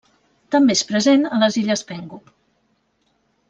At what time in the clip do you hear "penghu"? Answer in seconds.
1.93-2.21